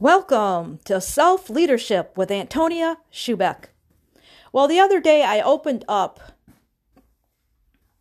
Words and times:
Welcome 0.00 0.78
to 0.84 1.00
Self 1.00 1.50
Leadership 1.50 2.16
with 2.16 2.30
Antonia 2.30 2.98
Schubeck. 3.12 3.64
Well, 4.52 4.68
the 4.68 4.78
other 4.78 5.00
day 5.00 5.24
I 5.24 5.40
opened 5.40 5.84
up 5.88 6.20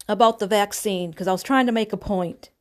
about 0.08 0.38
the 0.38 0.46
vaccine 0.46 1.10
because 1.10 1.28
I 1.28 1.32
was 1.32 1.42
trying 1.42 1.66
to 1.66 1.72
make 1.72 1.92
a 1.92 1.98
point. 1.98 2.52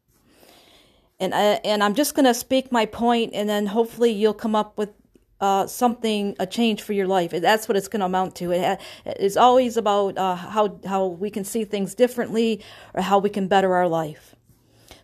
And, 1.20 1.34
I, 1.34 1.60
and 1.66 1.84
I'm 1.84 1.94
just 1.94 2.14
going 2.14 2.24
to 2.24 2.32
speak 2.32 2.72
my 2.72 2.86
point, 2.86 3.32
and 3.34 3.46
then 3.46 3.66
hopefully 3.66 4.10
you'll 4.10 4.32
come 4.32 4.54
up 4.54 4.78
with 4.78 4.94
uh, 5.38 5.66
something, 5.66 6.34
a 6.38 6.46
change 6.46 6.80
for 6.80 6.94
your 6.94 7.06
life. 7.06 7.32
That's 7.32 7.68
what 7.68 7.76
it's 7.76 7.88
going 7.88 8.00
to 8.00 8.06
amount 8.06 8.36
to. 8.36 8.52
It, 8.52 8.80
it's 9.04 9.36
always 9.36 9.76
about 9.76 10.16
uh, 10.16 10.36
how, 10.36 10.80
how 10.86 11.08
we 11.08 11.28
can 11.28 11.44
see 11.44 11.66
things 11.66 11.94
differently 11.94 12.64
or 12.94 13.02
how 13.02 13.18
we 13.18 13.28
can 13.28 13.48
better 13.48 13.74
our 13.74 13.86
life. 13.86 14.34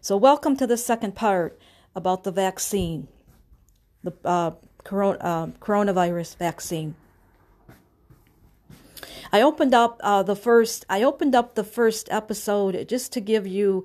So, 0.01 0.17
welcome 0.17 0.57
to 0.57 0.67
the 0.67 0.79
second 0.79 1.15
part 1.15 1.61
about 1.95 2.25
the 2.25 2.33
vaccine 2.33 3.09
the 4.03 4.13
uh, 4.25 4.53
corona, 4.85 5.19
uh, 5.19 5.47
coronavirus 5.61 6.37
vaccine. 6.37 6.95
I 9.33 9.43
opened 9.43 9.75
up 9.75 10.01
uh, 10.03 10.23
the 10.23 10.37
first. 10.37 10.85
I 10.89 11.03
opened 11.03 11.35
up 11.35 11.55
the 11.55 11.65
first 11.65 12.09
episode 12.11 12.87
just 12.89 13.13
to 13.15 13.21
give 13.21 13.47
you 13.47 13.85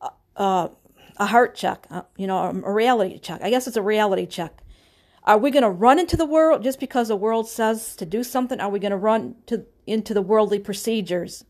uh, 0.00 0.10
uh, 0.36 0.68
a 1.16 1.26
heart 1.26 1.54
check. 1.54 1.86
Uh, 1.90 2.02
you 2.16 2.26
know, 2.26 2.38
a 2.38 2.72
reality 2.72 3.18
check. 3.18 3.40
I 3.42 3.50
guess 3.50 3.66
it's 3.66 3.76
a 3.76 3.82
reality 3.82 4.26
check. 4.26 4.62
Are 5.24 5.38
we 5.38 5.50
going 5.50 5.64
to 5.64 5.70
run 5.70 5.98
into 5.98 6.16
the 6.16 6.24
world 6.24 6.62
just 6.62 6.78
because 6.78 7.08
the 7.08 7.16
world 7.16 7.48
says 7.48 7.96
to 7.96 8.06
do 8.06 8.22
something? 8.22 8.60
Are 8.60 8.70
we 8.70 8.78
going 8.78 8.92
to 8.92 8.96
run 8.96 9.34
to 9.46 9.66
into 9.86 10.14
the 10.14 10.22
worldly 10.22 10.60
procedures? 10.60 11.44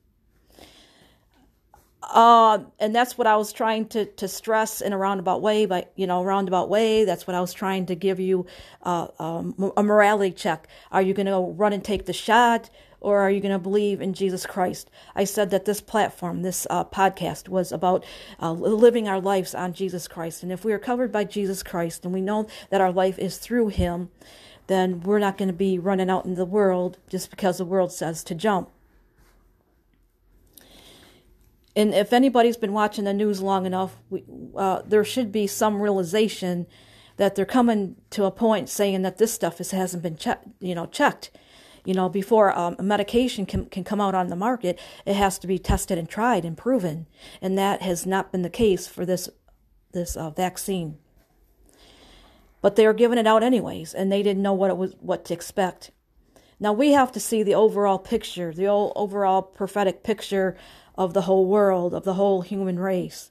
Uh, 2.09 2.61
and 2.79 2.95
that's 2.95 3.19
what 3.19 3.27
I 3.27 3.37
was 3.37 3.53
trying 3.53 3.89
to, 3.89 4.07
to 4.07 4.29
stress 4.29 4.81
in 4.81 4.93
a 4.93 4.99
roundabout 4.99 5.43
way, 5.43 5.67
but 5.67 5.93
you 5.97 6.07
know, 6.07 6.23
roundabout 6.23 6.69
way. 6.69 7.05
That's 7.05 7.27
what 7.27 7.35
I 7.35 7.41
was 7.41 7.53
trying 7.53 7.87
to 7.87 7.97
give 7.97 8.21
you 8.21 8.47
uh, 8.83 9.09
um, 9.19 9.73
a 9.77 9.83
morality 9.83 10.33
check. 10.33 10.69
Are 10.93 11.03
you 11.03 11.15
going 11.15 11.27
to 11.27 11.41
run 11.41 11.73
and 11.73 11.83
take 11.83 12.07
the 12.07 12.13
shot, 12.13 12.71
or 13.01 13.19
are 13.19 13.31
you 13.31 13.41
going 13.41 13.53
to 13.53 13.59
believe 13.59 14.01
in 14.01 14.15
Jesus 14.15 14.47
Christ? 14.47 14.89
I 15.17 15.25
said 15.25 15.51
that 15.51 15.65
this 15.65 15.81
platform, 15.81 16.43
this 16.43 16.65
uh, 16.71 16.85
podcast, 16.85 17.49
was 17.49 17.73
about 17.73 18.05
uh, 18.41 18.53
living 18.53 19.09
our 19.09 19.21
lives 19.21 19.53
on 19.53 19.73
Jesus 19.73 20.07
Christ, 20.07 20.45
and 20.45 20.53
if 20.53 20.65
we 20.65 20.73
are 20.73 20.79
covered 20.79 21.11
by 21.11 21.25
Jesus 21.25 21.65
Christ, 21.65 22.05
and 22.05 22.15
we 22.15 22.21
know 22.21 22.47
that 22.71 22.81
our 22.81 22.93
life 22.93 23.19
is 23.19 23.39
through 23.39 23.69
Him, 23.69 24.11
then 24.69 25.01
we're 25.01 25.19
not 25.19 25.39
going 25.39 25.49
to 25.49 25.55
be 25.55 25.77
running 25.77 26.11
out 26.11 26.25
in 26.25 26.35
the 26.37 26.45
world 26.45 26.99
just 27.09 27.31
because 27.31 27.59
the 27.59 27.65
world 27.65 27.91
says 27.91 28.23
to 28.25 28.35
jump. 28.35 28.71
And 31.77 31.93
if 31.95 32.15
anybody's 32.15 32.57
been 32.57 32.73
watching 32.73 33.05
the 33.05 33.13
news 33.13 33.43
long 33.43 33.67
enough, 33.67 33.97
we, 34.09 34.25
uh, 34.57 34.81
there 34.87 35.05
should 35.05 35.31
be 35.31 35.47
some 35.47 35.83
realization 35.83 36.67
that 37.19 37.35
they're 37.35 37.45
coming 37.45 37.97
to 38.11 38.25
a 38.25 38.31
point 38.31 38.71
saying 38.71 39.03
that 39.03 39.19
this 39.19 39.33
stuff 39.33 39.61
is, 39.61 39.71
hasn't 39.71 40.03
been 40.03 40.17
checked, 40.17 40.49
you 40.59 40.75
know, 40.75 40.87
checked. 40.87 41.31
You 41.85 41.95
know, 41.95 42.09
before 42.09 42.57
um, 42.59 42.77
a 42.79 42.83
medication 42.83 43.47
can, 43.47 43.67
can 43.67 43.85
come 43.85 44.01
out 44.01 44.15
on 44.15 44.29
the 44.29 44.37
market, 44.37 44.81
it 45.05 45.15
has 45.15 45.39
to 45.39 45.47
be 45.47 45.59
tested 45.59 45.99
and 45.99 46.09
tried 46.09 46.45
and 46.45 46.57
proven, 46.57 47.07
and 47.41 47.57
that 47.59 47.83
has 47.83 48.05
not 48.05 48.33
been 48.33 48.43
the 48.43 48.51
case 48.51 48.89
for 48.89 49.07
this 49.07 49.29
this 49.93 50.17
uh, 50.17 50.31
vaccine. 50.31 50.99
But 52.61 52.75
they 52.75 52.87
are 52.87 52.93
giving 52.93 53.19
it 53.19 53.27
out 53.27 53.45
anyways, 53.45 53.95
and 53.95 54.11
they 54.11 54.23
didn't 54.23 54.43
know 54.43 54.53
what 54.53 54.71
it 54.71 54.77
was, 54.77 54.97
what 54.99 55.25
to 55.27 55.35
expect. 55.35 55.93
Now 56.59 56.73
we 56.73 56.93
have 56.93 57.13
to 57.13 57.21
see 57.21 57.43
the 57.43 57.55
overall 57.55 57.99
picture, 57.99 58.53
the 58.53 58.67
overall 58.67 59.43
prophetic 59.43 60.03
picture 60.03 60.57
of 60.97 61.15
the 61.15 61.23
whole 61.23 61.47
world, 61.47 61.95
of 61.95 62.05
the 62.05 62.15
whole 62.15 62.43
human 62.43 62.79
race. 62.79 63.31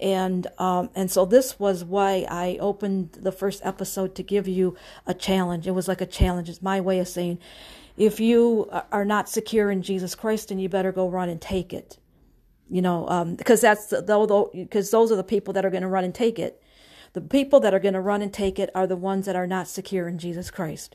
And 0.00 0.46
um, 0.58 0.90
and 0.94 1.10
so 1.10 1.24
this 1.24 1.58
was 1.58 1.82
why 1.82 2.26
I 2.28 2.58
opened 2.60 3.12
the 3.12 3.32
first 3.32 3.64
episode 3.64 4.14
to 4.16 4.22
give 4.22 4.46
you 4.46 4.76
a 5.06 5.14
challenge. 5.14 5.66
It 5.66 5.70
was 5.70 5.88
like 5.88 6.02
a 6.02 6.06
challenge. 6.06 6.50
It's 6.50 6.60
my 6.60 6.80
way 6.80 6.98
of 6.98 7.08
saying, 7.08 7.38
if 7.96 8.20
you 8.20 8.68
are 8.92 9.06
not 9.06 9.28
secure 9.28 9.70
in 9.70 9.82
Jesus 9.82 10.14
Christ, 10.14 10.48
then 10.50 10.58
you 10.58 10.68
better 10.68 10.92
go 10.92 11.08
run 11.08 11.30
and 11.30 11.40
take 11.40 11.72
it. 11.72 11.98
You 12.68 12.82
know, 12.82 13.08
um, 13.08 13.36
because 13.36 13.60
that's 13.62 13.86
though 13.86 14.50
because 14.52 14.90
those 14.90 15.10
are 15.10 15.16
the 15.16 15.24
people 15.24 15.54
that 15.54 15.64
are 15.64 15.70
going 15.70 15.82
to 15.82 15.88
run 15.88 16.04
and 16.04 16.14
take 16.14 16.38
it. 16.38 16.62
The 17.14 17.20
people 17.22 17.60
that 17.60 17.72
are 17.72 17.78
going 17.80 17.94
to 17.94 18.00
run 18.00 18.20
and 18.20 18.32
take 18.32 18.58
it 18.58 18.68
are 18.74 18.86
the 18.86 18.96
ones 18.96 19.24
that 19.24 19.36
are 19.36 19.46
not 19.46 19.68
secure 19.68 20.08
in 20.08 20.18
Jesus 20.18 20.50
Christ. 20.50 20.94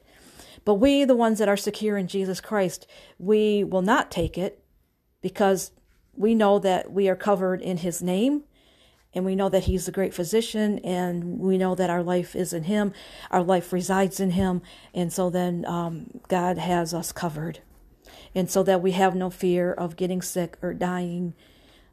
But 0.64 0.76
we, 0.76 1.06
the 1.06 1.16
ones 1.16 1.40
that 1.40 1.50
are 1.50 1.58
secure 1.58 1.98
in 1.98 2.08
Jesus 2.08 2.40
Christ, 2.40 2.86
we 3.18 3.64
will 3.64 3.82
not 3.82 4.12
take 4.12 4.38
it 4.38 4.64
because 5.22 5.72
we 6.16 6.36
know 6.36 6.60
that 6.60 6.92
we 6.92 7.08
are 7.10 7.16
covered 7.16 7.62
in 7.62 7.78
his 7.78 8.02
name 8.02 8.44
and 9.14 9.26
we 9.26 9.36
know 9.36 9.50
that 9.50 9.66
he's 9.66 9.86
the 9.86 9.92
great 9.92 10.14
physician 10.14 10.80
and 10.80 11.40
we 11.40 11.58
know 11.58 11.76
that 11.76 11.90
our 11.90 12.04
life 12.04 12.36
is 12.36 12.54
in 12.54 12.64
him. 12.64 12.94
Our 13.30 13.44
life 13.44 13.74
resides 13.74 14.20
in 14.20 14.32
him 14.32 14.62
and 14.94 15.12
so 15.12 15.30
then 15.30 15.66
um, 15.66 16.22
god 16.28 16.58
has 16.58 16.94
us 16.94 17.12
covered. 17.12 17.60
And 18.34 18.50
so 18.50 18.64
that 18.64 18.82
we 18.82 18.92
have 18.92 19.16
no 19.16 19.30
fear 19.30 19.74
of 19.74 19.98
getting 19.98 20.22
sick 20.22 20.58
or 20.62 20.74
dying 20.74 21.34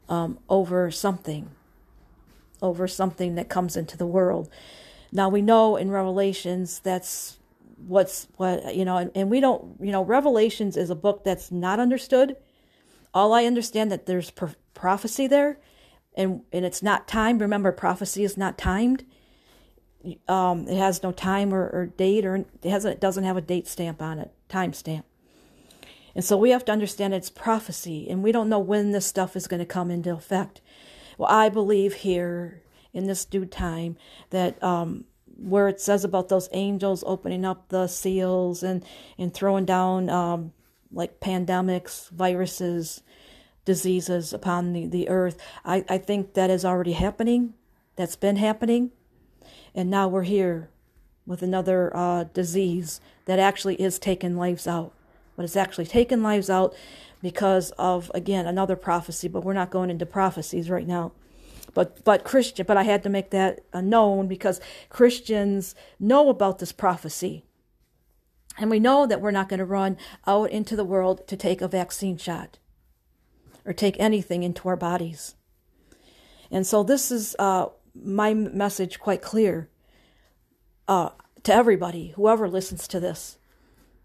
um, 0.07 0.39
over 0.49 0.89
something 0.91 1.49
over 2.61 2.87
something 2.87 3.35
that 3.35 3.49
comes 3.49 3.77
into 3.77 3.97
the 3.97 4.05
world. 4.05 4.49
Now 5.11 5.29
we 5.29 5.41
know 5.41 5.75
in 5.75 5.91
revelations 5.91 6.79
that's 6.79 7.37
what's 7.87 8.27
what 8.35 8.75
you 8.75 8.83
know 8.83 8.97
and, 8.97 9.11
and 9.15 9.29
we 9.29 9.39
don't 9.39 9.77
you 9.79 9.91
know 9.91 10.03
revelations 10.03 10.75
is 10.75 10.89
a 10.89 10.95
book 10.95 11.23
that's 11.23 11.49
not 11.49 11.79
understood 11.79 12.35
all 13.13 13.33
I 13.33 13.45
understand 13.45 13.91
that 13.91 14.05
there's 14.05 14.31
pro- 14.31 14.55
prophecy 14.73 15.27
there, 15.27 15.59
and 16.15 16.41
and 16.51 16.65
it's 16.65 16.83
not 16.83 17.07
timed. 17.07 17.41
Remember, 17.41 17.71
prophecy 17.71 18.23
is 18.23 18.37
not 18.37 18.57
timed. 18.57 19.05
Um, 20.27 20.67
it 20.67 20.77
has 20.77 21.03
no 21.03 21.11
time 21.11 21.53
or, 21.53 21.69
or 21.69 21.87
date, 21.87 22.25
or 22.25 22.35
it 22.35 22.69
has 22.69 22.85
it 22.85 23.01
doesn't 23.01 23.23
have 23.23 23.37
a 23.37 23.41
date 23.41 23.67
stamp 23.67 24.01
on 24.01 24.19
it, 24.19 24.31
time 24.47 24.73
stamp. 24.73 25.05
And 26.15 26.23
so 26.23 26.37
we 26.37 26.49
have 26.49 26.65
to 26.65 26.71
understand 26.71 27.13
it's 27.13 27.29
prophecy, 27.29 28.09
and 28.09 28.23
we 28.23 28.31
don't 28.31 28.49
know 28.49 28.59
when 28.59 28.91
this 28.91 29.05
stuff 29.05 29.35
is 29.35 29.47
going 29.47 29.59
to 29.59 29.65
come 29.65 29.91
into 29.91 30.11
effect. 30.11 30.61
Well, 31.17 31.29
I 31.29 31.49
believe 31.49 31.93
here 31.95 32.61
in 32.93 33.07
this 33.07 33.25
due 33.25 33.45
time 33.45 33.97
that 34.29 34.61
um, 34.63 35.05
where 35.37 35.67
it 35.67 35.79
says 35.79 36.03
about 36.03 36.29
those 36.29 36.49
angels 36.51 37.03
opening 37.05 37.45
up 37.45 37.69
the 37.69 37.87
seals 37.87 38.63
and 38.63 38.83
and 39.17 39.33
throwing 39.33 39.65
down 39.65 40.09
um, 40.09 40.53
like 40.91 41.19
pandemics, 41.19 42.09
viruses, 42.09 43.01
diseases 43.65 44.33
upon 44.33 44.73
the, 44.73 44.87
the 44.87 45.09
earth. 45.09 45.37
I, 45.63 45.85
I 45.87 45.97
think 45.97 46.33
that 46.33 46.49
is 46.49 46.65
already 46.65 46.93
happening. 46.93 47.53
That's 47.95 48.15
been 48.15 48.37
happening. 48.37 48.91
And 49.75 49.89
now 49.89 50.07
we're 50.07 50.23
here 50.23 50.69
with 51.25 51.43
another 51.43 51.95
uh, 51.95 52.23
disease 52.23 53.01
that 53.25 53.39
actually 53.39 53.75
is 53.75 53.99
taking 53.99 54.37
lives 54.37 54.65
out. 54.67 54.93
But 55.35 55.45
it's 55.45 55.55
actually 55.55 55.85
taking 55.85 56.23
lives 56.23 56.49
out 56.49 56.75
because 57.21 57.71
of, 57.77 58.11
again, 58.15 58.47
another 58.47 58.75
prophecy, 58.75 59.27
but 59.27 59.43
we're 59.43 59.53
not 59.53 59.69
going 59.69 59.89
into 59.89 60.05
prophecies 60.05 60.69
right 60.69 60.87
now. 60.87 61.11
But 61.73 62.03
but 62.03 62.23
Christian, 62.23 62.65
but 62.65 62.77
I 62.77 62.83
had 62.83 63.03
to 63.03 63.09
make 63.09 63.29
that 63.29 63.61
uh, 63.73 63.81
known 63.81 64.27
because 64.27 64.59
Christians 64.89 65.75
know 65.99 66.29
about 66.29 66.57
this 66.57 66.71
prophecy. 66.71 67.45
And 68.59 68.69
we 68.69 68.79
know 68.79 69.07
that 69.07 69.21
we're 69.21 69.31
not 69.31 69.47
going 69.47 69.59
to 69.59 69.65
run 69.65 69.97
out 70.27 70.51
into 70.51 70.75
the 70.75 70.83
world 70.83 71.27
to 71.27 71.37
take 71.37 71.61
a 71.61 71.67
vaccine 71.67 72.17
shot 72.17 72.59
or 73.65 73.73
take 73.73 73.95
anything 73.99 74.43
into 74.43 74.67
our 74.67 74.75
bodies. 74.75 75.35
And 76.51 76.67
so 76.67 76.83
this 76.83 77.09
is 77.09 77.35
uh, 77.39 77.67
my 77.95 78.33
message 78.33 78.99
quite 78.99 79.21
clear 79.21 79.69
uh, 80.87 81.09
to 81.43 81.53
everybody, 81.53 82.09
whoever 82.15 82.49
listens 82.49 82.87
to 82.89 82.99
this, 82.99 83.37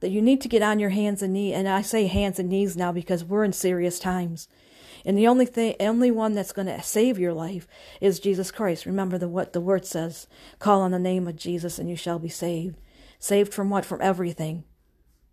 that 0.00 0.10
you 0.10 0.22
need 0.22 0.40
to 0.42 0.48
get 0.48 0.62
on 0.62 0.78
your 0.78 0.90
hands 0.90 1.22
and 1.22 1.32
knees. 1.32 1.54
And 1.54 1.68
I 1.68 1.82
say 1.82 2.06
hands 2.06 2.38
and 2.38 2.48
knees 2.48 2.76
now 2.76 2.92
because 2.92 3.24
we're 3.24 3.44
in 3.44 3.52
serious 3.52 3.98
times. 3.98 4.48
And 5.04 5.18
the 5.18 5.26
only 5.26 5.46
thing, 5.46 5.74
only 5.80 6.10
one 6.10 6.34
that's 6.34 6.52
going 6.52 6.68
to 6.68 6.82
save 6.82 7.18
your 7.18 7.32
life 7.32 7.66
is 8.00 8.20
Jesus 8.20 8.50
Christ. 8.50 8.86
Remember 8.86 9.18
the 9.18 9.28
what 9.28 9.52
the 9.52 9.60
word 9.60 9.84
says: 9.84 10.26
"Call 10.58 10.80
on 10.80 10.92
the 10.92 10.98
name 10.98 11.28
of 11.28 11.36
Jesus, 11.36 11.78
and 11.78 11.90
you 11.90 11.96
shall 11.96 12.18
be 12.18 12.30
saved." 12.30 12.76
Saved 13.24 13.54
from 13.54 13.70
what? 13.70 13.86
From 13.86 14.02
everything. 14.02 14.64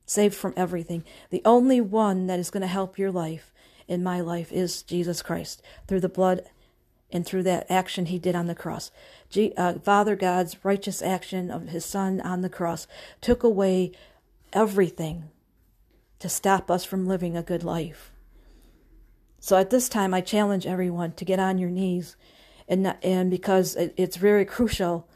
Saved 0.05 0.33
from 0.33 0.53
everything. 0.55 1.03
The 1.29 1.41
only 1.43 1.81
one 1.81 2.27
that 2.27 2.39
is 2.39 2.49
going 2.49 2.61
to 2.61 2.67
help 2.67 2.97
your 2.97 3.11
life 3.11 3.51
in 3.85 4.01
my 4.01 4.21
life 4.21 4.49
is 4.49 4.81
Jesus 4.81 5.21
Christ 5.21 5.61
through 5.89 5.99
the 5.99 6.07
blood 6.07 6.43
and 7.11 7.25
through 7.25 7.43
that 7.43 7.69
action 7.69 8.05
he 8.05 8.17
did 8.17 8.33
on 8.33 8.47
the 8.47 8.55
cross. 8.55 8.91
G- 9.29 9.51
uh, 9.57 9.73
Father 9.79 10.15
God's 10.15 10.55
righteous 10.63 11.01
action 11.01 11.51
of 11.51 11.67
his 11.67 11.83
Son 11.83 12.21
on 12.21 12.39
the 12.39 12.47
cross 12.47 12.87
took 13.19 13.43
away 13.43 13.91
everything 14.53 15.25
to 16.19 16.29
stop 16.29 16.71
us 16.71 16.85
from 16.85 17.05
living 17.05 17.35
a 17.35 17.43
good 17.43 17.61
life. 17.61 18.13
So 19.41 19.57
at 19.57 19.69
this 19.69 19.89
time, 19.89 20.13
I 20.13 20.21
challenge 20.21 20.65
everyone 20.65 21.11
to 21.15 21.25
get 21.25 21.39
on 21.39 21.57
your 21.57 21.69
knees, 21.69 22.15
and 22.69 22.95
and 23.03 23.29
because 23.29 23.75
it, 23.75 23.93
it's 23.97 24.15
very 24.15 24.45
crucial 24.45 25.09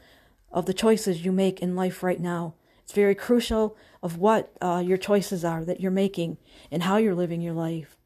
of 0.52 0.66
the 0.66 0.74
choices 0.74 1.24
you 1.24 1.32
make 1.32 1.62
in 1.62 1.74
life 1.74 2.02
right 2.02 2.20
now. 2.20 2.52
It's 2.86 2.92
very 2.92 3.16
crucial 3.16 3.76
of 4.00 4.16
what 4.16 4.52
uh, 4.60 4.80
your 4.86 4.96
choices 4.96 5.44
are 5.44 5.64
that 5.64 5.80
you're 5.80 5.90
making 5.90 6.38
and 6.70 6.84
how 6.84 6.98
you're 6.98 7.16
living 7.16 7.40
your 7.40 7.52
life 7.52 7.96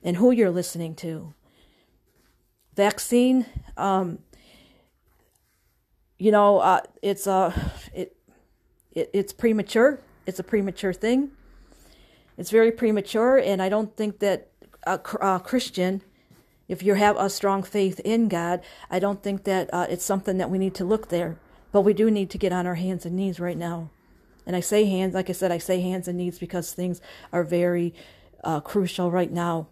and 0.00 0.16
who 0.16 0.30
you're 0.30 0.52
listening 0.52 0.94
to. 0.94 1.34
Vaccine, 2.76 3.46
um, 3.76 4.20
you 6.20 6.30
know, 6.30 6.58
uh, 6.58 6.82
it's 7.02 7.26
a 7.26 7.32
uh, 7.32 7.52
it 7.92 8.16
it, 8.92 9.10
it's 9.12 9.32
premature. 9.32 9.98
It's 10.24 10.38
a 10.38 10.44
premature 10.44 10.92
thing. 10.92 11.32
It's 12.36 12.52
very 12.52 12.70
premature, 12.70 13.38
and 13.38 13.60
I 13.60 13.68
don't 13.68 13.96
think 13.96 14.20
that 14.20 14.52
a, 14.86 15.00
a 15.20 15.40
Christian, 15.40 16.02
if 16.68 16.80
you 16.84 16.94
have 16.94 17.16
a 17.16 17.28
strong 17.28 17.64
faith 17.64 17.98
in 18.04 18.28
God, 18.28 18.60
I 18.88 19.00
don't 19.00 19.20
think 19.20 19.42
that 19.42 19.68
uh, 19.74 19.88
it's 19.90 20.04
something 20.04 20.38
that 20.38 20.48
we 20.48 20.58
need 20.58 20.76
to 20.76 20.84
look 20.84 21.08
there. 21.08 21.40
But 21.72 21.80
we 21.80 21.92
do 21.92 22.08
need 22.08 22.30
to 22.30 22.38
get 22.38 22.52
on 22.52 22.68
our 22.68 22.76
hands 22.76 23.04
and 23.04 23.16
knees 23.16 23.40
right 23.40 23.58
now. 23.58 23.90
And 24.48 24.56
I 24.56 24.60
say 24.60 24.86
hands, 24.86 25.12
like 25.14 25.28
I 25.28 25.34
said, 25.34 25.52
I 25.52 25.58
say 25.58 25.82
hands 25.82 26.08
and 26.08 26.16
knees 26.16 26.38
because 26.38 26.72
things 26.72 27.02
are 27.34 27.44
very 27.44 27.94
uh, 28.42 28.60
crucial 28.60 29.10
right 29.10 29.30
now. 29.30 29.68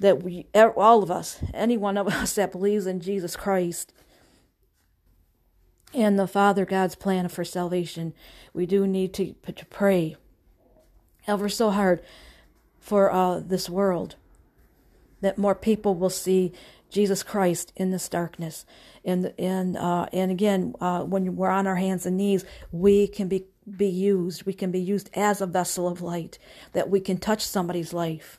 That 0.00 0.22
we, 0.22 0.46
all 0.54 1.02
of 1.02 1.10
us, 1.10 1.38
any 1.54 1.78
one 1.78 1.96
of 1.96 2.06
us 2.14 2.34
that 2.34 2.52
believes 2.52 2.86
in 2.86 3.00
Jesus 3.00 3.36
Christ 3.36 3.94
and 5.94 6.18
the 6.18 6.26
Father 6.26 6.66
God's 6.66 6.94
plan 6.94 7.28
for 7.28 7.42
salvation, 7.42 8.12
we 8.52 8.66
do 8.66 8.86
need 8.86 9.14
to, 9.14 9.34
to 9.50 9.64
pray 9.66 10.16
ever 11.26 11.48
so 11.48 11.70
hard 11.70 12.02
for 12.80 13.10
uh, 13.10 13.40
this 13.40 13.70
world 13.70 14.16
that 15.22 15.38
more 15.38 15.54
people 15.54 15.94
will 15.94 16.10
see 16.10 16.52
Jesus 16.90 17.22
Christ 17.22 17.72
in 17.76 17.90
this 17.90 18.08
darkness. 18.08 18.66
And 19.04 19.32
and 19.38 19.76
uh, 19.76 20.06
and 20.12 20.30
again, 20.30 20.74
uh, 20.80 21.02
when 21.02 21.36
we're 21.36 21.50
on 21.50 21.66
our 21.66 21.76
hands 21.76 22.06
and 22.06 22.16
knees, 22.16 22.44
we 22.72 23.06
can 23.06 23.28
be 23.28 23.44
be 23.76 23.88
used. 23.88 24.44
We 24.44 24.52
can 24.52 24.70
be 24.70 24.80
used 24.80 25.10
as 25.14 25.40
a 25.40 25.46
vessel 25.46 25.88
of 25.88 26.02
light 26.02 26.38
that 26.72 26.90
we 26.90 27.00
can 27.00 27.18
touch 27.18 27.44
somebody's 27.46 27.92
life. 27.92 28.38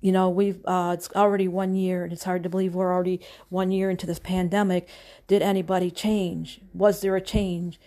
You 0.00 0.12
know, 0.12 0.30
we've 0.30 0.64
uh, 0.64 0.92
it's 0.94 1.10
already 1.14 1.48
one 1.48 1.74
year, 1.74 2.04
and 2.04 2.12
it's 2.12 2.24
hard 2.24 2.42
to 2.44 2.48
believe 2.48 2.74
we're 2.74 2.92
already 2.92 3.20
one 3.50 3.70
year 3.70 3.90
into 3.90 4.06
this 4.06 4.18
pandemic. 4.18 4.88
Did 5.26 5.42
anybody 5.42 5.90
change? 5.90 6.60
Was 6.72 7.00
there 7.00 7.16
a 7.16 7.20
change? 7.20 7.78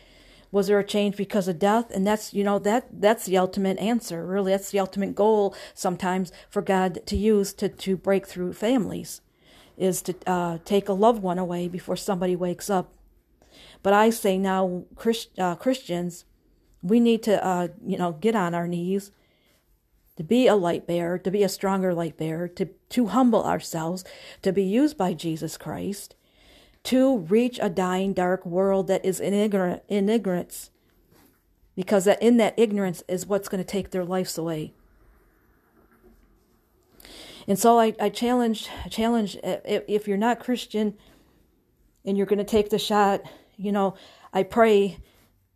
Was 0.53 0.67
there 0.67 0.77
a 0.77 0.85
change 0.85 1.17
because 1.17 1.47
of 1.47 1.57
death? 1.57 1.89
And 1.89 2.05
that's, 2.05 2.31
you 2.31 2.43
know, 2.43 2.59
that 2.59 2.87
that's 3.01 3.25
the 3.25 3.39
ultimate 3.39 3.79
answer. 3.79 4.23
Really, 4.23 4.51
that's 4.51 4.69
the 4.69 4.79
ultimate 4.79 5.15
goal 5.15 5.55
sometimes 5.73 6.31
for 6.47 6.61
God 6.61 6.99
to 7.07 7.17
use 7.17 7.53
to, 7.53 7.67
to 7.67 7.97
break 7.97 8.27
through 8.27 8.53
families 8.53 9.21
is 9.77 10.03
to 10.03 10.13
uh, 10.27 10.59
take 10.63 10.87
a 10.87 10.93
loved 10.93 11.23
one 11.23 11.39
away 11.39 11.67
before 11.67 11.95
somebody 11.95 12.35
wakes 12.35 12.69
up. 12.69 12.93
But 13.81 13.93
I 13.93 14.11
say 14.11 14.37
now, 14.37 14.83
Christ, 14.95 15.39
uh, 15.39 15.55
Christians, 15.55 16.25
we 16.83 16.99
need 16.99 17.23
to, 17.23 17.43
uh, 17.43 17.69
you 17.83 17.97
know, 17.97 18.11
get 18.11 18.35
on 18.35 18.53
our 18.53 18.67
knees 18.67 19.11
to 20.17 20.23
be 20.23 20.45
a 20.45 20.55
light 20.55 20.85
bearer, 20.85 21.17
to 21.17 21.31
be 21.31 21.41
a 21.41 21.49
stronger 21.49 21.95
light 21.95 22.15
bearer, 22.15 22.47
to, 22.47 22.69
to 22.89 23.07
humble 23.07 23.43
ourselves, 23.43 24.05
to 24.43 24.53
be 24.53 24.63
used 24.63 24.99
by 24.99 25.13
Jesus 25.13 25.57
Christ, 25.57 26.15
to 26.83 27.19
reach 27.19 27.59
a 27.61 27.69
dying, 27.69 28.13
dark 28.13 28.45
world 28.45 28.87
that 28.87 29.03
is 29.05 29.19
in, 29.19 29.33
ignorant, 29.33 29.83
in 29.87 30.09
ignorance, 30.09 30.69
because 31.75 32.05
that 32.05 32.21
in 32.21 32.37
that 32.37 32.53
ignorance 32.57 33.03
is 33.07 33.25
what's 33.25 33.47
going 33.47 33.63
to 33.63 33.69
take 33.69 33.91
their 33.91 34.05
lives 34.05 34.37
away. 34.37 34.73
And 37.47 37.57
so 37.59 37.79
I, 37.79 37.93
I 37.99 38.09
challenge, 38.09 38.69
challenge 38.89 39.37
if, 39.43 40.07
you're 40.07 40.17
not 40.17 40.39
Christian 40.39 40.95
and 42.05 42.17
you're 42.17 42.25
going 42.25 42.39
to 42.39 42.45
take 42.45 42.69
the 42.69 42.79
shot, 42.79 43.21
you 43.57 43.71
know, 43.71 43.95
I 44.33 44.43
pray 44.43 44.97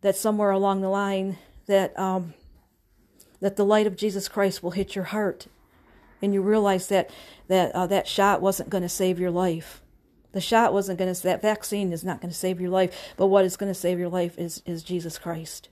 that 0.00 0.16
somewhere 0.16 0.50
along 0.50 0.80
the 0.80 0.88
line 0.88 1.38
that 1.66 1.98
um, 1.98 2.34
that 3.40 3.56
the 3.56 3.64
light 3.64 3.86
of 3.86 3.96
Jesus 3.96 4.28
Christ 4.28 4.62
will 4.62 4.72
hit 4.72 4.94
your 4.94 5.04
heart, 5.04 5.46
and 6.20 6.34
you 6.34 6.42
realize 6.42 6.88
that 6.88 7.10
that 7.48 7.72
uh, 7.74 7.86
that 7.86 8.08
shot 8.08 8.40
wasn't 8.40 8.70
going 8.70 8.82
to 8.82 8.88
save 8.88 9.18
your 9.20 9.30
life. 9.30 9.82
The 10.32 10.40
shot 10.40 10.72
wasn't 10.72 10.98
going 10.98 11.12
to, 11.12 11.22
that 11.22 11.42
vaccine 11.42 11.92
is 11.92 12.04
not 12.04 12.20
going 12.20 12.30
to 12.30 12.36
save 12.36 12.60
your 12.60 12.70
life, 12.70 13.14
but 13.16 13.26
what 13.26 13.44
is 13.44 13.56
going 13.56 13.70
to 13.70 13.78
save 13.78 13.98
your 13.98 14.08
life 14.08 14.38
is, 14.38 14.62
is 14.66 14.82
Jesus 14.82 15.18
Christ. 15.18 15.68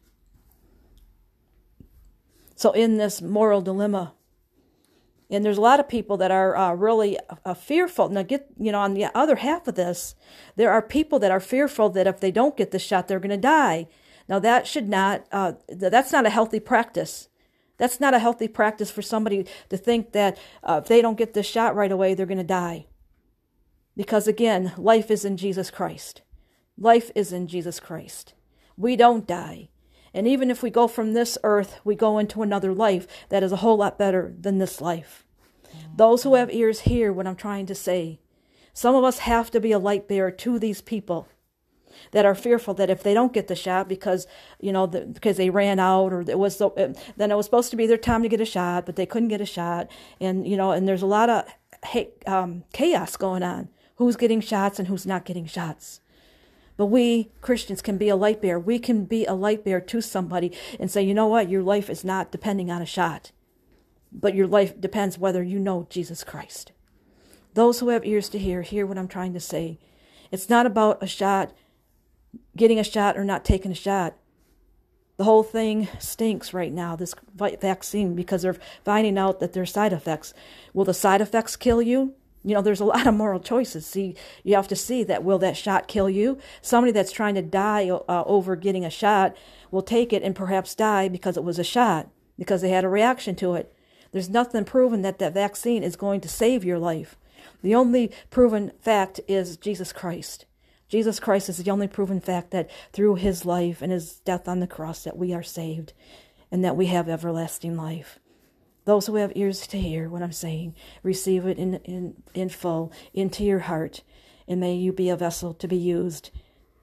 So, 2.54 2.72
in 2.72 2.96
this 2.96 3.20
moral 3.20 3.60
dilemma, 3.60 4.14
and 5.28 5.44
there's 5.44 5.58
a 5.58 5.62
lot 5.62 5.80
of 5.80 5.88
people 5.88 6.16
that 6.18 6.30
are 6.30 6.56
uh, 6.56 6.72
really 6.74 7.18
uh, 7.44 7.54
fearful. 7.54 8.08
Now, 8.08 8.22
get 8.22 8.46
you 8.58 8.72
know, 8.72 8.80
on 8.80 8.94
the 8.94 9.06
other 9.14 9.36
half 9.36 9.66
of 9.66 9.74
this, 9.74 10.14
there 10.54 10.70
are 10.70 10.80
people 10.80 11.18
that 11.18 11.30
are 11.30 11.40
fearful 11.40 11.90
that 11.90 12.06
if 12.06 12.20
they 12.20 12.30
don't 12.30 12.56
get 12.56 12.70
the 12.70 12.78
shot, 12.78 13.08
they're 13.08 13.20
going 13.20 13.30
to 13.30 13.36
die. 13.36 13.88
Now, 14.28 14.38
that 14.38 14.66
should 14.66 14.88
not. 14.88 15.26
Uh, 15.30 15.52
that's 15.68 16.12
not 16.12 16.26
a 16.26 16.30
healthy 16.30 16.60
practice. 16.60 17.28
That's 17.76 18.00
not 18.00 18.14
a 18.14 18.18
healthy 18.18 18.48
practice 18.48 18.90
for 18.90 19.02
somebody 19.02 19.46
to 19.68 19.76
think 19.76 20.12
that 20.12 20.38
uh, 20.62 20.80
if 20.82 20.88
they 20.88 21.02
don't 21.02 21.18
get 21.18 21.34
the 21.34 21.42
shot 21.42 21.74
right 21.74 21.92
away, 21.92 22.14
they're 22.14 22.24
going 22.24 22.38
to 22.38 22.44
die. 22.44 22.86
Because 23.96 24.28
again, 24.28 24.72
life 24.76 25.10
is 25.10 25.24
in 25.24 25.36
Jesus 25.36 25.70
Christ. 25.70 26.22
Life 26.78 27.10
is 27.14 27.32
in 27.32 27.46
Jesus 27.46 27.80
Christ. 27.80 28.34
We 28.76 28.96
don't 28.96 29.26
die. 29.26 29.70
And 30.12 30.26
even 30.26 30.50
if 30.50 30.62
we 30.62 30.70
go 30.70 30.88
from 30.88 31.12
this 31.12 31.38
earth, 31.42 31.80
we 31.84 31.94
go 31.94 32.18
into 32.18 32.42
another 32.42 32.72
life 32.72 33.06
that 33.28 33.42
is 33.42 33.52
a 33.52 33.56
whole 33.56 33.78
lot 33.78 33.98
better 33.98 34.34
than 34.38 34.58
this 34.58 34.80
life. 34.80 35.26
Those 35.94 36.22
who 36.22 36.34
have 36.34 36.52
ears 36.52 36.80
hear 36.80 37.12
what 37.12 37.26
I'm 37.26 37.36
trying 37.36 37.66
to 37.66 37.74
say. 37.74 38.20
Some 38.72 38.94
of 38.94 39.04
us 39.04 39.18
have 39.20 39.50
to 39.50 39.60
be 39.60 39.72
a 39.72 39.78
light 39.78 40.08
bearer 40.08 40.30
to 40.30 40.58
these 40.58 40.82
people 40.82 41.28
that 42.12 42.26
are 42.26 42.34
fearful 42.34 42.74
that 42.74 42.90
if 42.90 43.02
they 43.02 43.14
don't 43.14 43.32
get 43.32 43.48
the 43.48 43.54
shot 43.54 43.88
because 43.88 44.26
you 44.60 44.70
know 44.70 44.86
the, 44.86 45.00
because 45.00 45.38
they 45.38 45.48
ran 45.48 45.78
out 45.78 46.12
or 46.12 46.20
it 46.20 46.38
was 46.38 46.56
so, 46.58 46.74
then 47.16 47.30
it 47.30 47.36
was 47.36 47.46
supposed 47.46 47.70
to 47.70 47.76
be 47.76 47.86
their 47.86 47.96
time 47.96 48.22
to 48.22 48.28
get 48.28 48.40
a 48.40 48.44
shot 48.44 48.84
but 48.84 48.96
they 48.96 49.06
couldn't 49.06 49.28
get 49.28 49.40
a 49.40 49.46
shot 49.46 49.88
and 50.20 50.46
you 50.46 50.58
know 50.58 50.72
and 50.72 50.86
there's 50.86 51.00
a 51.00 51.06
lot 51.06 51.30
of 51.30 51.44
um, 52.26 52.64
chaos 52.74 53.16
going 53.16 53.42
on 53.42 53.68
who's 53.96 54.16
getting 54.16 54.40
shots 54.40 54.78
and 54.78 54.88
who's 54.88 55.06
not 55.06 55.24
getting 55.24 55.46
shots. 55.46 56.00
But 56.76 56.86
we 56.86 57.30
Christians 57.40 57.82
can 57.82 57.98
be 57.98 58.08
a 58.08 58.16
light 58.16 58.42
bearer. 58.42 58.60
We 58.60 58.78
can 58.78 59.04
be 59.04 59.24
a 59.24 59.32
light 59.32 59.64
bearer 59.64 59.80
to 59.80 60.00
somebody 60.00 60.52
and 60.78 60.90
say, 60.90 61.02
you 61.02 61.14
know 61.14 61.26
what, 61.26 61.48
your 61.48 61.62
life 61.62 61.88
is 61.88 62.04
not 62.04 62.30
depending 62.30 62.70
on 62.70 62.82
a 62.82 62.86
shot, 62.86 63.32
but 64.12 64.34
your 64.34 64.46
life 64.46 64.78
depends 64.80 65.18
whether 65.18 65.42
you 65.42 65.58
know 65.58 65.86
Jesus 65.90 66.22
Christ. 66.22 66.72
Those 67.54 67.80
who 67.80 67.88
have 67.88 68.04
ears 68.04 68.28
to 68.30 68.38
hear, 68.38 68.62
hear 68.62 68.84
what 68.84 68.98
I'm 68.98 69.08
trying 69.08 69.32
to 69.32 69.40
say. 69.40 69.78
It's 70.30 70.50
not 70.50 70.66
about 70.66 71.02
a 71.02 71.06
shot, 71.06 71.54
getting 72.54 72.78
a 72.78 72.84
shot 72.84 73.16
or 73.16 73.24
not 73.24 73.44
taking 73.44 73.72
a 73.72 73.74
shot. 73.74 74.14
The 75.16 75.24
whole 75.24 75.42
thing 75.42 75.88
stinks 75.98 76.52
right 76.52 76.70
now, 76.70 76.94
this 76.94 77.14
vaccine, 77.34 78.14
because 78.14 78.42
they're 78.42 78.58
finding 78.84 79.16
out 79.16 79.40
that 79.40 79.54
there's 79.54 79.72
side 79.72 79.94
effects. 79.94 80.34
Will 80.74 80.84
the 80.84 80.92
side 80.92 81.22
effects 81.22 81.56
kill 81.56 81.80
you? 81.80 82.12
You 82.46 82.54
know, 82.54 82.62
there's 82.62 82.80
a 82.80 82.84
lot 82.94 83.06
of 83.06 83.14
moral 83.14 83.40
choices. 83.40 83.84
See, 83.84 84.14
you 84.44 84.54
have 84.54 84.68
to 84.68 84.76
see 84.76 85.02
that 85.04 85.24
will 85.24 85.38
that 85.40 85.56
shot 85.56 85.88
kill 85.88 86.08
you? 86.08 86.38
Somebody 86.62 86.92
that's 86.92 87.12
trying 87.12 87.34
to 87.34 87.42
die 87.42 87.90
uh, 87.90 88.22
over 88.24 88.56
getting 88.56 88.84
a 88.84 88.90
shot 88.90 89.36
will 89.70 89.82
take 89.82 90.12
it 90.12 90.22
and 90.22 90.34
perhaps 90.34 90.74
die 90.74 91.08
because 91.08 91.36
it 91.36 91.44
was 91.44 91.58
a 91.58 91.64
shot, 91.64 92.08
because 92.38 92.62
they 92.62 92.70
had 92.70 92.84
a 92.84 92.88
reaction 92.88 93.34
to 93.36 93.54
it. 93.54 93.74
There's 94.12 94.30
nothing 94.30 94.64
proven 94.64 95.02
that 95.02 95.18
that 95.18 95.34
vaccine 95.34 95.82
is 95.82 95.96
going 95.96 96.20
to 96.22 96.28
save 96.28 96.64
your 96.64 96.78
life. 96.78 97.18
The 97.62 97.74
only 97.74 98.12
proven 98.30 98.72
fact 98.80 99.20
is 99.26 99.56
Jesus 99.56 99.92
Christ. 99.92 100.46
Jesus 100.88 101.18
Christ 101.18 101.48
is 101.48 101.58
the 101.58 101.70
only 101.70 101.88
proven 101.88 102.20
fact 102.20 102.52
that 102.52 102.70
through 102.92 103.16
his 103.16 103.44
life 103.44 103.82
and 103.82 103.90
his 103.90 104.20
death 104.20 104.46
on 104.46 104.60
the 104.60 104.68
cross 104.68 105.02
that 105.02 105.18
we 105.18 105.34
are 105.34 105.42
saved 105.42 105.92
and 106.50 106.64
that 106.64 106.76
we 106.76 106.86
have 106.86 107.08
everlasting 107.08 107.76
life. 107.76 108.20
Those 108.86 109.06
who 109.06 109.16
have 109.16 109.32
ears 109.34 109.66
to 109.66 109.78
hear 109.78 110.08
what 110.08 110.22
I'm 110.22 110.32
saying, 110.32 110.74
receive 111.02 111.44
it 111.44 111.58
in, 111.58 111.74
in, 111.84 112.22
in 112.34 112.48
full 112.48 112.92
into 113.12 113.44
your 113.44 113.58
heart, 113.58 114.02
and 114.46 114.60
may 114.60 114.74
you 114.74 114.92
be 114.92 115.10
a 115.10 115.16
vessel 115.16 115.52
to 115.54 115.68
be 115.68 115.76
used 115.76 116.30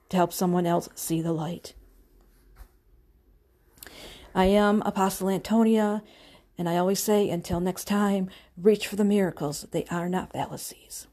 to 0.10 0.18
help 0.18 0.34
someone 0.34 0.66
else 0.66 0.90
see 0.96 1.22
the 1.22 1.32
light. 1.32 1.74
I 4.36 4.46
am 4.46 4.82
Apostle 4.82 5.30
Antonia, 5.30 6.04
and 6.58 6.68
I 6.68 6.76
always 6.76 7.00
say, 7.00 7.30
until 7.30 7.62
next 7.62 7.86
time, 7.86 8.30
reach 8.58 8.86
for 8.86 8.98
the 8.98 9.06
miracles. 9.06 9.66
They 9.72 9.86
are 9.86 10.10
not 10.10 10.34
fallacies. 10.34 11.08